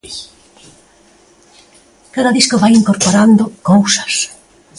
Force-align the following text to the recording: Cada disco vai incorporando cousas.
Cada 2.15 2.33
disco 2.37 2.55
vai 2.63 2.71
incorporando 2.79 3.43
cousas. 3.69 4.13